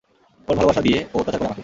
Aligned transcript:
ওর 0.47 0.55
ভালোবাসা 0.57 0.81
দিয়ে 0.81 0.99
ও 1.05 1.17
অত্যাচার 1.19 1.39
করে 1.39 1.47
আমাকে। 1.47 1.59